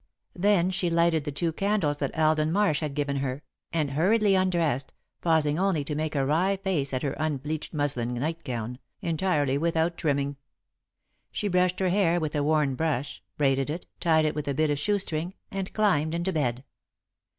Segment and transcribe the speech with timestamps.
[0.35, 4.93] Then she lighted the two candles that Alden Marsh had given her, and hurriedly undressed,
[5.21, 10.37] pausing only to make a wry face at her unbleached muslin nightgown, entirely without trimming.
[11.31, 14.71] She brushed her hair with a worn brush, braided it, tied it with a bit
[14.71, 16.63] of shoestring, and climbed into bed.